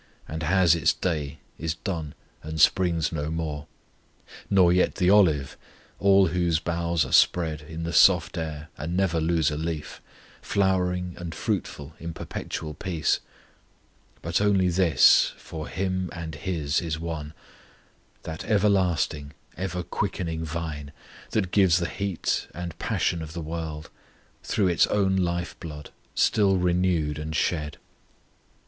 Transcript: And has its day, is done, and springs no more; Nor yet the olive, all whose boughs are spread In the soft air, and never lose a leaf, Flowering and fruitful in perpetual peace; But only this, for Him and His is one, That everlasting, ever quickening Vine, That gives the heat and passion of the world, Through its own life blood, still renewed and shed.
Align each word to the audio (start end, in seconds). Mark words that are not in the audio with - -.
And 0.27 0.41
has 0.41 0.73
its 0.73 0.93
day, 0.93 1.37
is 1.59 1.75
done, 1.75 2.15
and 2.41 2.59
springs 2.59 3.11
no 3.11 3.29
more; 3.29 3.67
Nor 4.49 4.73
yet 4.73 4.95
the 4.95 5.11
olive, 5.11 5.55
all 5.99 6.29
whose 6.29 6.57
boughs 6.59 7.05
are 7.05 7.11
spread 7.13 7.61
In 7.61 7.83
the 7.83 7.93
soft 7.93 8.35
air, 8.35 8.69
and 8.79 8.97
never 8.97 9.21
lose 9.21 9.51
a 9.51 9.57
leaf, 9.57 10.01
Flowering 10.41 11.13
and 11.19 11.35
fruitful 11.35 11.93
in 11.99 12.15
perpetual 12.15 12.73
peace; 12.73 13.19
But 14.23 14.41
only 14.41 14.69
this, 14.69 15.33
for 15.37 15.67
Him 15.67 16.09
and 16.13 16.33
His 16.33 16.81
is 16.81 16.99
one, 16.99 17.35
That 18.23 18.43
everlasting, 18.45 19.33
ever 19.55 19.83
quickening 19.83 20.43
Vine, 20.43 20.91
That 21.29 21.51
gives 21.51 21.77
the 21.77 21.87
heat 21.87 22.47
and 22.55 22.75
passion 22.79 23.21
of 23.21 23.33
the 23.33 23.39
world, 23.43 23.91
Through 24.41 24.69
its 24.69 24.87
own 24.87 25.15
life 25.15 25.55
blood, 25.59 25.91
still 26.15 26.57
renewed 26.57 27.19
and 27.19 27.35
shed. 27.35 27.77